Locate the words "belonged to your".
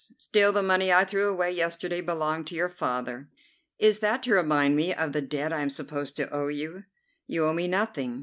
2.01-2.69